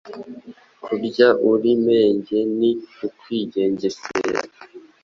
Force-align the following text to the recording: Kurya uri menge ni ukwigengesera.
Kurya 0.83 1.27
uri 1.51 1.71
menge 1.85 2.37
ni 2.57 2.71
ukwigengesera. 3.07 4.41